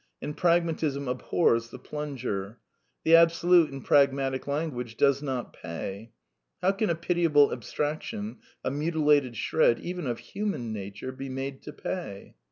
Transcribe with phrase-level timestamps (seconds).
[0.19, 2.57] And Pragmatism abhors the plunger.
[3.03, 6.11] The Absolute, in pragmatic language," does not pay."
[6.59, 11.29] How can a ^* pitiable abstraction," a *' mutilated shred," even of" human" nature, be
[11.29, 12.33] made to pay?